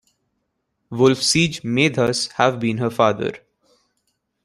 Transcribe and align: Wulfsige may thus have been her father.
Wulfsige 0.91 1.63
may 1.63 1.89
thus 1.89 2.25
have 2.29 2.59
been 2.59 2.79
her 2.79 2.89
father. 2.89 3.35